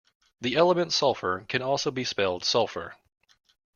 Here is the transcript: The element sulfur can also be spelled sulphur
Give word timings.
The 0.39 0.55
element 0.55 0.93
sulfur 0.93 1.45
can 1.47 1.61
also 1.61 1.91
be 1.91 2.03
spelled 2.05 2.43
sulphur 2.43 2.95